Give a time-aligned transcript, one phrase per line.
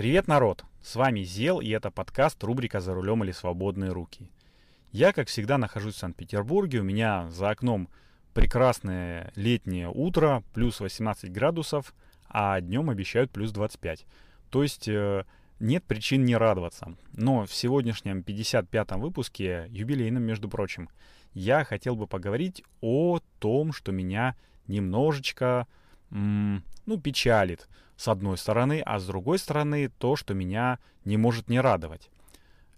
[0.00, 0.64] Привет, народ!
[0.82, 4.30] С вами Зел, и это подкаст рубрика «За рулем или свободные руки».
[4.92, 6.80] Я, как всегда, нахожусь в Санкт-Петербурге.
[6.80, 7.90] У меня за окном
[8.32, 11.94] прекрасное летнее утро, плюс 18 градусов,
[12.30, 14.06] а днем обещают плюс 25.
[14.48, 15.26] То есть э,
[15.58, 16.96] нет причин не радоваться.
[17.12, 20.88] Но в сегодняшнем 55-м выпуске, юбилейном, между прочим,
[21.34, 24.34] я хотел бы поговорить о том, что меня
[24.66, 25.66] немножечко,
[26.10, 31.60] ну, печалит с одной стороны, а с другой стороны то, что меня не может не
[31.60, 32.10] радовать.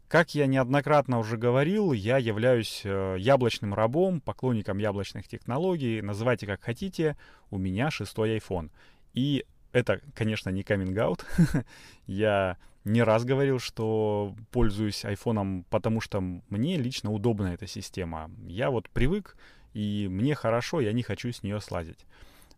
[0.09, 6.63] Как я неоднократно уже говорил, я являюсь э, яблочным рабом, поклонником яблочных технологий, называйте как
[6.63, 7.17] хотите,
[7.51, 8.71] у меня шестой iPhone.
[9.15, 11.25] И это, конечно, не каминг-аут.
[12.07, 18.31] я не раз говорил, что пользуюсь айфоном, потому что мне лично удобна эта система.
[18.47, 19.37] Я вот привык,
[19.73, 22.05] и мне хорошо, я не хочу с нее слазить.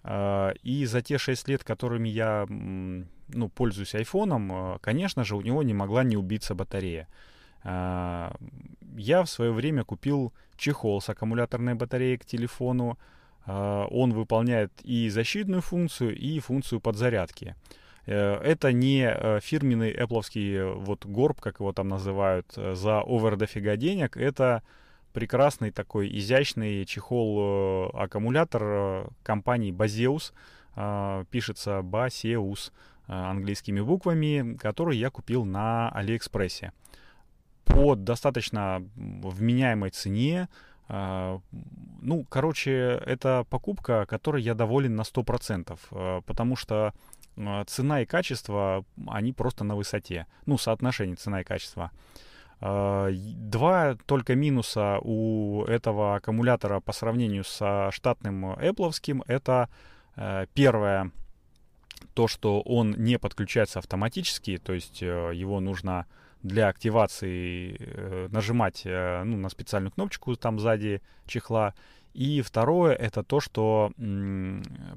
[0.05, 5.41] А, и за те 6 лет, которыми я ну, пользуюсь айфоном, э, конечно же, у
[5.41, 7.09] него не могла не убиться батарея.
[7.63, 8.35] А,
[8.97, 12.99] я в свое время купил чехол с аккумуляторной батареей к телефону.
[13.47, 17.57] А, он выполняет и защитную функцию, и функцию подзарядки.
[18.07, 23.37] Э, это не э, фирменный Apple вот горб, как его там называют, э, за овер
[23.37, 24.17] дофига денег.
[24.17, 24.63] Это
[25.15, 30.35] прекрасный такой изящный чехол-аккумулятор компании Baseus.
[31.31, 32.73] Пишется Baseus
[33.07, 36.73] английскими буквами, который я купил на Алиэкспрессе
[37.65, 40.49] по достаточно вменяемой цене.
[40.89, 46.93] Ну, короче, это покупка, которой я доволен на 100%, а, потому что
[47.67, 50.27] цена и качество, они просто на высоте.
[50.47, 51.91] Ну, соотношение цена и качество.
[52.65, 59.69] Два только минуса у этого аккумулятора по сравнению со штатным Apple, это
[60.55, 61.11] первое,
[62.15, 66.07] то, что он не подключается автоматически, то есть э, его нужно
[66.43, 71.75] для активации э, нажимать э, ну, на специальную кнопочку там сзади чехла.
[72.15, 73.93] И второе это то, что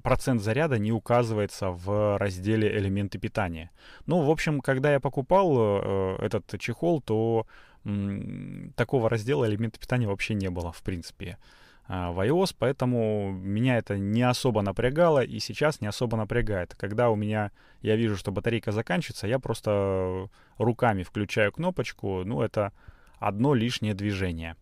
[0.04, 3.72] процент заряда не указывается в разделе элементы питания.
[4.06, 7.46] Ну, в общем, когда я покупал этот чехол, то
[8.76, 11.38] такого раздела элементы питания вообще не было, в принципе.
[11.90, 16.76] А, в iOS, поэтому меня это не особо напрягало и сейчас не особо напрягает.
[16.76, 17.52] Когда у меня,
[17.82, 22.74] я вижу, что батарейка заканчивается, я просто руками включаю кнопочку, ну это
[23.20, 24.58] одно лишнее движение.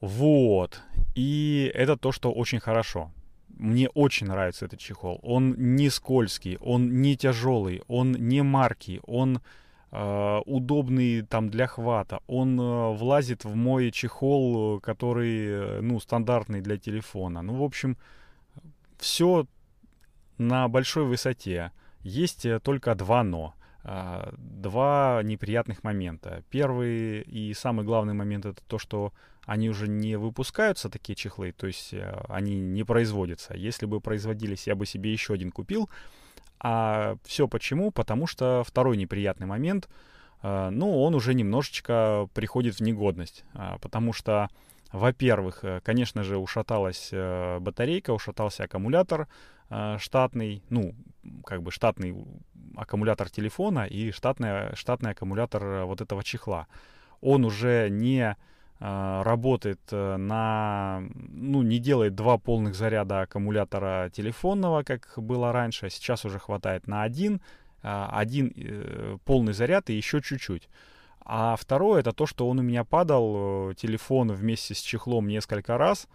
[0.00, 0.82] Вот.
[1.14, 3.10] И это то, что очень хорошо.
[3.48, 5.18] Мне очень нравится этот чехол.
[5.22, 9.40] Он не скользкий, он не тяжелый, он не маркий, он
[9.90, 12.20] Uh, удобный там для хвата.
[12.26, 17.40] Он uh, влазит в мой чехол, который, э, ну, стандартный для телефона.
[17.40, 17.96] Ну, в общем,
[18.98, 19.46] все
[20.36, 21.72] на большой высоте.
[22.02, 23.54] Есть э, только два но.
[23.82, 26.42] Uh, два неприятных момента.
[26.50, 29.14] Первый и самый главный момент это то, что
[29.48, 31.94] они уже не выпускаются, такие чехлы, то есть
[32.28, 33.56] они не производятся.
[33.56, 35.88] Если бы производились, я бы себе еще один купил.
[36.60, 37.90] А все почему?
[37.90, 39.88] Потому что второй неприятный момент,
[40.42, 43.44] э, ну, он уже немножечко приходит в негодность.
[43.54, 44.50] А, потому что,
[44.92, 49.28] во-первых, э, конечно же, ушаталась э, батарейка, ушатался аккумулятор
[49.98, 50.94] штатный, ну,
[51.44, 52.16] как бы штатный
[52.74, 56.66] аккумулятор телефона и штатный, штатный аккумулятор вот этого чехла.
[57.20, 58.34] Он уже не Э,
[58.80, 65.90] работает э, на, ну, не делает два полных заряда аккумулятора телефонного, как было раньше, а
[65.90, 67.40] сейчас уже хватает на один,
[67.82, 70.68] э, один полный заряд и еще чуть-чуть.
[71.20, 76.06] А второе, это то, что он у меня падал, телефон вместе с чехлом несколько раз.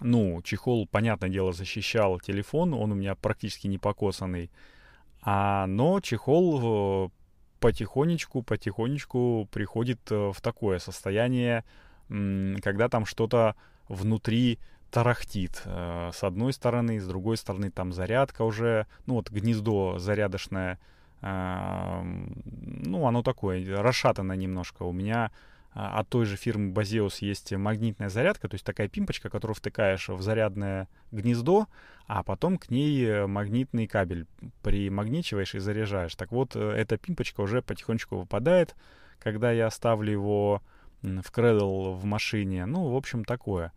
[0.00, 4.50] Ну, чехол, понятное дело, защищал телефон, он у меня практически не покосанный.
[5.22, 7.12] А, но чехол
[7.64, 11.64] потихонечку, потихонечку приходит э, в такое состояние,
[12.10, 13.56] когда там что-то
[13.88, 14.58] внутри
[14.90, 15.62] тарахтит.
[15.64, 20.78] Э, с одной стороны, с другой стороны там зарядка уже, ну вот гнездо зарядочное,
[21.22, 22.02] э,
[22.84, 24.82] ну оно такое, расшатано немножко.
[24.82, 25.30] У меня а,
[25.74, 30.22] от той же фирмы Baseus есть магнитная зарядка, то есть такая пимпочка, которую втыкаешь в
[30.22, 31.66] зарядное гнездо,
[32.06, 34.26] а потом к ней э, магнитный кабель
[34.62, 36.14] примагничиваешь и заряжаешь.
[36.14, 38.76] Так вот, э, эта пимпочка уже потихонечку выпадает,
[39.18, 40.62] когда я ставлю его
[41.02, 42.66] в кредл в машине.
[42.66, 43.72] Ну, в общем, такое.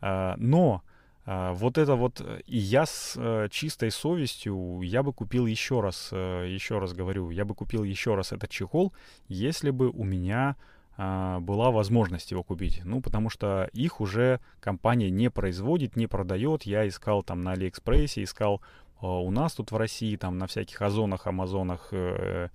[0.00, 0.82] А, но
[1.24, 6.10] а, вот это вот, и я с э, чистой совестью, я бы купил еще раз,
[6.12, 8.92] еще раз говорю, я бы купил еще раз этот чехол,
[9.28, 12.82] если бы у меня а, была возможность его купить.
[12.84, 16.64] Ну, потому что их уже компания не производит, не продает.
[16.64, 18.60] Я искал там на Алиэкспрессе, искал
[19.00, 22.48] у нас тут в России, там на всяких Озонах, Амазонах, э,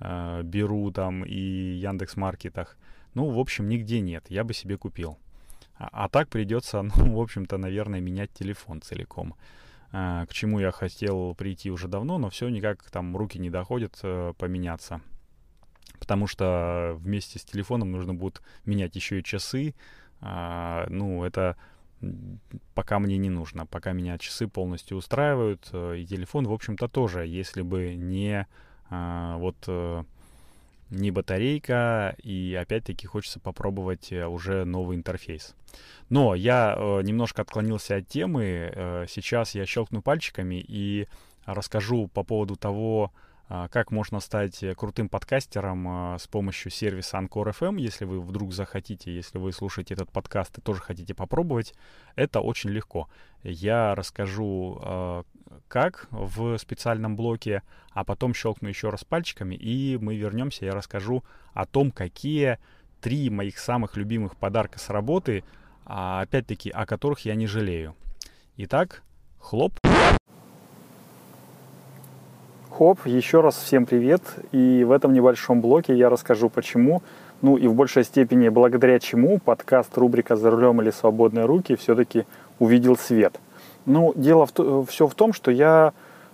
[0.00, 2.76] э, Беру там и Яндекс Маркетах.
[3.14, 4.24] Ну, в общем, нигде нет.
[4.28, 5.18] Я бы себе купил.
[5.76, 9.34] А, а так придется, ну, в общем-то, наверное, менять телефон целиком.
[9.92, 13.98] А, к чему я хотел прийти уже давно, но все никак там руки не доходят
[14.02, 15.00] э, поменяться.
[16.12, 19.74] Потому что вместе с телефоном нужно будет менять еще и часы.
[20.20, 21.56] А, ну, это
[22.74, 23.64] пока мне не нужно.
[23.64, 25.70] Пока меня часы полностью устраивают.
[25.72, 28.46] Э, и телефон, в общем-то, тоже, если бы не
[28.90, 30.04] а, вот э,
[30.90, 35.56] не батарейка, и опять-таки хочется попробовать э, уже новый интерфейс.
[36.10, 39.06] Но я немножко отклонился от темы.
[39.08, 41.08] Сейчас я щелкну пальчиками и
[41.46, 43.12] расскажу по поводу того,
[43.48, 48.52] как можно стать э, крутым подкастером а, с помощью сервиса Anchor FM, если вы вдруг
[48.52, 51.74] захотите, если вы слушаете этот подкаст и тоже хотите попробовать,
[52.16, 53.08] это очень легко.
[53.42, 55.24] Я расскажу, а,
[55.68, 61.22] как в специальном блоке, а потом щелкну еще раз пальчиками, и мы вернемся, я расскажу
[61.52, 62.58] о том, какие
[63.02, 65.44] три моих самых любимых подарка с работы,
[65.84, 67.96] опять-таки, о которых я не жалею.
[68.56, 69.02] Итак,
[69.38, 69.78] хлоп.
[72.82, 74.22] Хоп, еще раз всем привет.
[74.50, 77.00] И в этом небольшом блоке я расскажу почему,
[77.40, 82.26] ну и в большей степени благодаря чему подкаст рубрика «За рулем или свободные руки» все-таки
[82.58, 83.38] увидел свет.
[83.86, 85.92] Ну, дело в, все в том, что я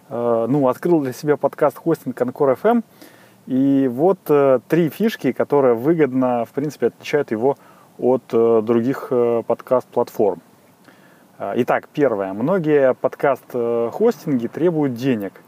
[0.08, 2.82] э, ну, открыл для себя подкаст хостинг Анкор FM,
[3.46, 7.58] и вот э, три фишки, которые выгодно, в принципе, отличают его
[7.98, 10.40] от э, других э, подкаст-платформ.
[11.38, 12.32] Э, итак, первое.
[12.32, 15.34] Многие подкаст-хостинги э, требуют денег–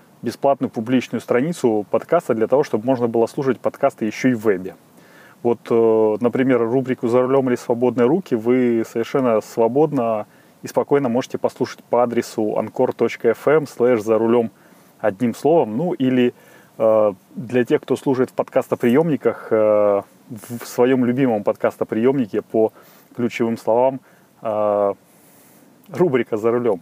[0.21, 4.75] бесплатную публичную страницу подкаста для того, чтобы можно было слушать подкасты еще и в вебе.
[5.43, 10.27] Вот, э, например, рубрику «За рулем или свободные руки» вы совершенно свободно
[10.61, 14.51] и спокойно можете послушать по адресу anchor.fm слэш «За рулем»
[14.99, 15.77] одним словом.
[15.77, 16.35] Ну или
[16.77, 22.71] э, для тех, кто слушает в подкастоприемниках, э, в своем любимом подкастоприемнике по
[23.15, 23.99] ключевым словам
[25.91, 26.81] рубрика «За рулем».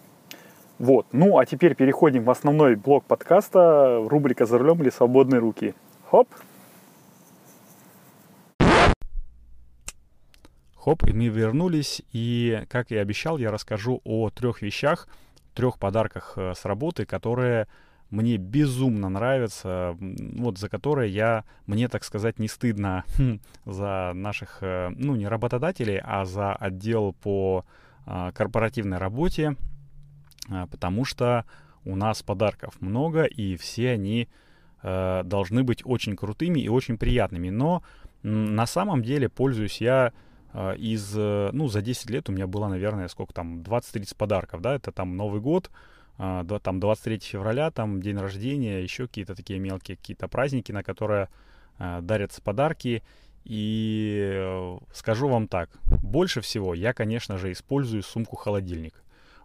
[0.81, 1.05] Вот.
[1.11, 5.75] Ну, а теперь переходим в основной блок подкаста, рубрика «За рулем или свободные руки».
[6.09, 6.27] Хоп!
[10.75, 15.07] Хоп, и мы вернулись, и, как и обещал, я расскажу о трех вещах,
[15.53, 17.67] трех подарках э, с работы, которые
[18.09, 24.57] мне безумно нравятся, вот за которые я, мне, так сказать, не стыдно хм, за наших,
[24.61, 27.65] э, ну, не работодателей, а за отдел по
[28.07, 29.55] а, корпоративной работе,
[30.47, 31.45] потому что
[31.85, 34.27] у нас подарков много, и все они
[34.83, 37.49] э, должны быть очень крутыми и очень приятными.
[37.49, 37.83] Но
[38.23, 40.13] на самом деле пользуюсь я
[40.53, 44.75] э, из, ну, за 10 лет у меня было, наверное, сколько там, 20-30 подарков, да,
[44.75, 45.71] это там Новый год,
[46.23, 51.29] а, там 23 февраля, там день рождения, еще какие-то такие мелкие какие-то праздники, на которые
[51.79, 53.01] а, дарятся подарки.
[53.43, 55.71] И э, скажу вам так,
[56.03, 59.00] больше всего я, конечно же, использую сумку-холодильник.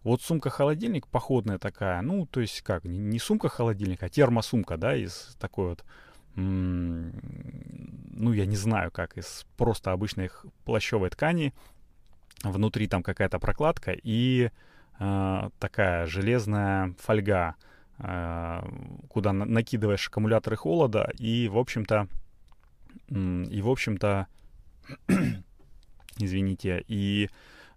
[0.06, 5.70] Вот сумка-холодильник походная такая, ну, то есть как, не, сумка-холодильник, а термосумка, да, из такой
[5.70, 5.84] вот,
[6.36, 7.12] ну,
[8.32, 10.30] я не знаю, как, из просто обычной
[10.64, 11.52] плащевой ткани.
[12.44, 14.52] Внутри там какая-то прокладка и
[15.00, 17.56] э, такая железная фольга,
[17.98, 18.62] э,
[19.08, 22.06] куда на- накидываешь аккумуляторы холода и, в общем-то,
[23.08, 24.28] и, в общем-то,
[26.18, 27.28] извините, и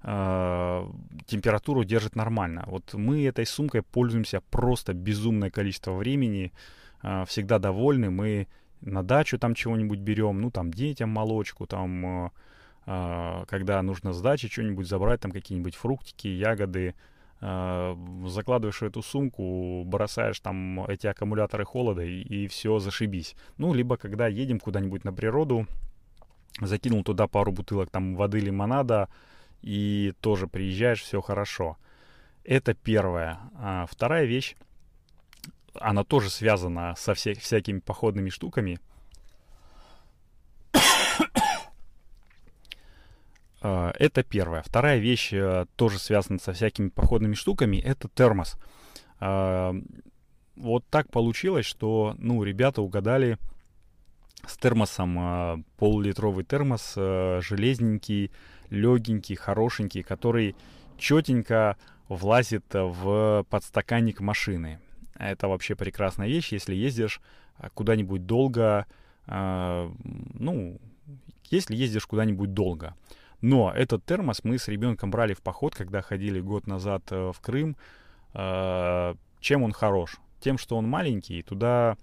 [0.01, 2.63] температуру держит нормально.
[2.67, 6.53] Вот мы этой сумкой пользуемся просто безумное количество времени,
[7.03, 8.09] э, всегда довольны.
[8.09, 8.47] Мы
[8.81, 12.31] на дачу там чего-нибудь берем, ну там детям молочку, там
[12.91, 16.95] а, когда нужно с дачи что-нибудь забрать, там какие-нибудь фруктики, ягоды,
[17.39, 23.35] а, закладываешь эту сумку, бросаешь там эти аккумуляторы холода и, и все, зашибись.
[23.57, 25.67] Ну, либо когда едем куда-нибудь на природу,
[26.59, 29.07] закинул туда пару бутылок там воды лимонада,
[29.61, 31.77] и тоже приезжаешь, все хорошо.
[32.43, 33.39] Это первое.
[33.55, 34.55] А вторая вещь,
[35.75, 38.79] она тоже связана со вся, всякими походными штуками.
[43.61, 44.61] А, это первое.
[44.61, 47.75] Вторая вещь э, тоже связана со всякими походными штуками.
[47.75, 48.57] Это термос.
[49.19, 49.75] А,
[50.55, 53.37] вот так получилось, что, ну, ребята угадали
[54.47, 58.31] с термосом пол-литровый термос, э, железненький,
[58.69, 60.55] легенький, хорошенький, который
[60.97, 64.79] четенько влазит в подстаканник машины.
[65.15, 67.21] Это вообще прекрасная вещь, если ездишь
[67.73, 68.85] куда-нибудь долго,
[69.27, 70.79] ну,
[71.51, 72.95] если ездишь куда-нибудь долго.
[73.41, 77.39] Но этот термос мы с ребенком брали в поход, когда ходили год назад э, в
[77.39, 77.77] Крым.
[78.33, 80.17] Э, чем он хорош?
[80.41, 81.97] Тем, что он маленький, туда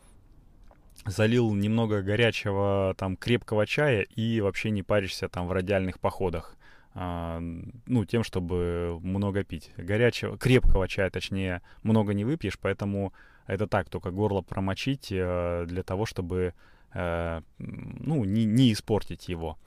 [1.04, 6.55] залил немного горячего там крепкого чая и вообще не паришься там в радиальных походах.
[6.98, 7.40] А,
[7.86, 9.70] ну, тем, чтобы много пить.
[9.76, 13.12] Горячего, крепкого чая, точнее, много не выпьешь, поэтому
[13.46, 16.54] это так, только горло промочить э, для того, чтобы,
[16.94, 19.58] э, ну, не, не испортить его.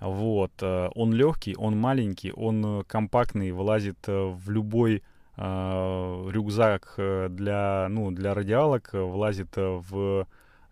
[0.00, 0.50] Вот.
[0.60, 5.02] Э, он легкий, он маленький, он компактный, вылазит в любой
[5.38, 10.26] рюкзак для, ну, для радиалок, влазит в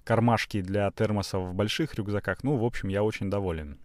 [0.04, 2.42] кармашки для термосов в больших рюкзаках.
[2.42, 3.78] Ну, в общем, я очень доволен.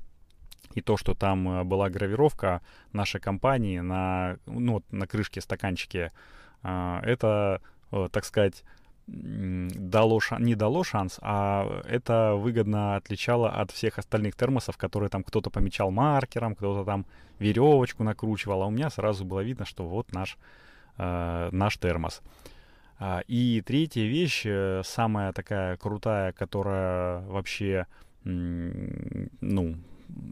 [0.75, 2.61] И то, что там была гравировка
[2.93, 6.11] нашей компании на, ну, на крышке стаканчике,
[6.61, 7.61] это,
[8.11, 8.63] так сказать,
[9.11, 15.49] дало, не дало шанс, а это выгодно отличало от всех остальных термосов, которые там кто-то
[15.49, 17.05] помечал маркером, кто-то там
[17.39, 20.37] веревочку накручивал, а у меня сразу было видно, что вот наш,
[20.97, 22.21] э, наш термос.
[22.99, 27.87] А, и третья вещь, э, самая такая крутая, которая вообще,
[28.23, 29.75] ну,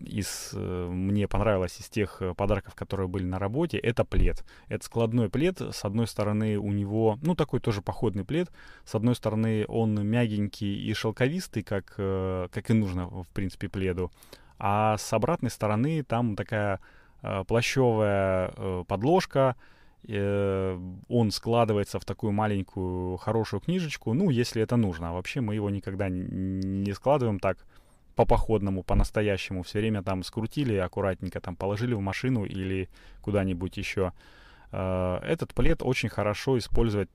[0.05, 4.43] из, э, мне понравилось из тех э, подарков, которые были на работе, это плед.
[4.67, 5.61] Это складной плед.
[5.61, 8.49] С одной стороны у него, ну такой тоже походный плед.
[8.85, 14.11] С одной стороны он мягенький и шелковистый, как, э, как и нужно в принципе пледу.
[14.59, 16.79] А с обратной стороны там такая
[17.47, 19.55] плащевая подложка,
[20.07, 25.13] он складывается в такую маленькую хорошую книжечку, ну, если это нужно.
[25.13, 27.57] Вообще мы его никогда не складываем так
[28.17, 32.89] по походному, по-настоящему, все время там скрутили аккуратненько, там положили в машину или
[33.21, 34.11] куда-нибудь еще.
[34.71, 37.09] Э, этот плед очень хорошо использовать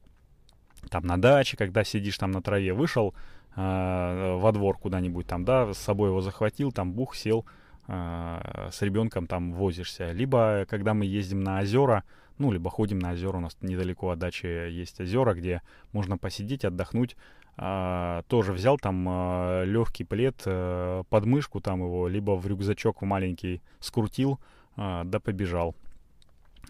[0.91, 3.15] там на даче, когда сидишь там на траве, вышел
[3.57, 7.47] э, во двор куда-нибудь там, да, с собой его захватил, там бух, сел,
[7.89, 10.13] э, с ребенком там возишься.
[10.13, 12.05] Либо, когда мы ездим на озера,
[12.39, 16.65] ну, либо ходим на озера, у нас недалеко от дачи есть озера, где можно посидеть,
[16.65, 17.17] отдохнуть,
[17.57, 23.63] э, тоже взял там э, легкий плед, э, подмышку там его, либо в рюкзачок маленький
[23.81, 24.39] скрутил,
[24.77, 25.75] э, да побежал.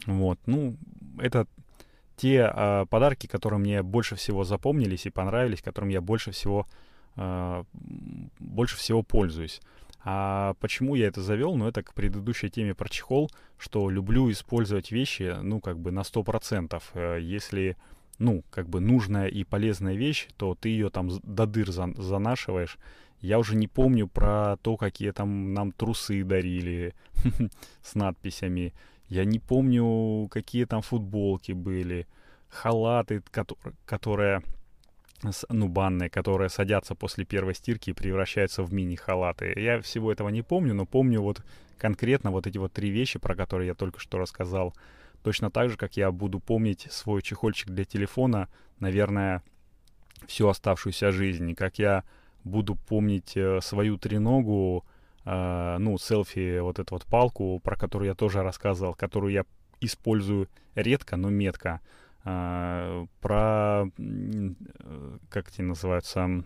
[0.07, 0.77] Вот, ну,
[1.19, 1.47] это
[2.17, 6.67] те э, подарки, которые мне больше всего запомнились и понравились, которым я больше всего,
[7.17, 7.65] э,
[8.39, 9.61] больше всего пользуюсь.
[10.05, 11.55] А почему я это завел?
[11.55, 16.03] Ну, это к предыдущей теме про чехол, что люблю использовать вещи, ну, как бы на
[16.03, 16.83] 100%.
[16.95, 17.77] Э, если,
[18.23, 22.79] ну, как бы нужная и полезная вещь, то ты ее там до дыр занашиваешь.
[23.21, 26.95] Я уже не помню про то, какие там нам трусы дарили
[27.83, 28.75] с надписями.
[29.09, 32.07] Я не помню, какие там футболки были,
[32.49, 33.23] халаты,
[33.85, 34.43] которые,
[35.49, 39.53] ну, банные, которые садятся после первой стирки и превращаются в мини-халаты.
[39.57, 41.43] Я всего этого не помню, но помню вот
[41.79, 44.75] конкретно вот эти вот три вещи, про которые я только что рассказал.
[45.23, 48.49] Точно так же, как я буду помнить свой чехольчик для телефона,
[48.81, 49.43] наверное,
[50.27, 51.55] всю оставшуюся жизнь.
[51.55, 52.05] Как я
[52.45, 54.85] буду помнить э, свою треногу,
[55.25, 59.45] э, ну, селфи, вот эту вот палку, про которую я тоже рассказывал, которую я
[59.81, 61.81] использую редко, но метко.
[62.25, 64.51] Э, про, э,
[65.29, 66.45] как эти называются,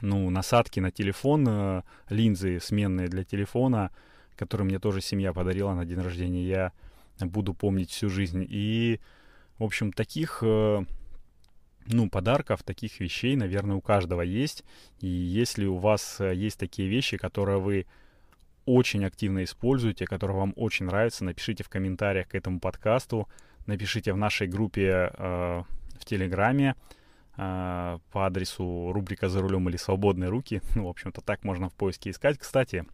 [0.00, 3.90] ну, насадки на телефон, э, линзы сменные для телефона,
[4.36, 6.72] которые мне тоже семья подарила на день рождения, я
[7.26, 8.46] буду помнить всю жизнь.
[8.48, 9.00] И,
[9.58, 10.40] в общем, таких...
[10.42, 10.84] Э,
[11.90, 14.64] ну, подарков, таких вещей, наверное, у каждого есть.
[15.00, 17.86] И если у вас э, есть такие вещи, которые вы
[18.66, 23.26] очень активно используете, которые вам очень нравятся, напишите в комментариях к этому подкасту,
[23.66, 25.62] напишите в нашей группе э,
[25.98, 26.74] в Телеграме
[27.36, 30.60] по адресу рубрика «За рулем» или «Свободные руки».
[30.74, 32.36] Ну, в общем-то, так можно в поиске искать.
[32.36, 32.84] Кстати,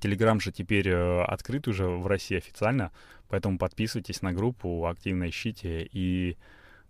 [0.00, 2.92] Телеграм же теперь э, открыт уже в России официально,
[3.28, 6.36] поэтому подписывайтесь на группу, активно ищите и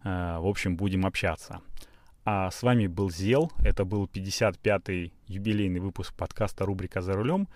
[0.07, 1.61] Э, в общем, будем общаться.
[2.25, 3.51] А с вами был Зел.
[3.59, 7.49] Это был 55-й юбилейный выпуск подкаста рубрика «За рулем»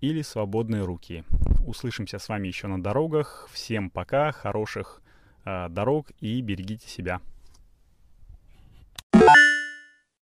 [0.00, 1.24] или «Свободные руки».
[1.64, 3.48] Услышимся с вами еще на дорогах.
[3.52, 5.00] Всем пока, хороших
[5.44, 7.20] э, дорог и берегите себя.